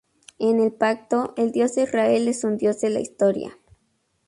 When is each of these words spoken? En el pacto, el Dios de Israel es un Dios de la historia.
En 0.39 0.59
el 0.59 0.73
pacto, 0.73 1.35
el 1.37 1.51
Dios 1.51 1.75
de 1.75 1.83
Israel 1.83 2.27
es 2.27 2.43
un 2.43 2.57
Dios 2.57 2.81
de 2.81 2.89
la 2.89 3.01
historia. 3.01 3.59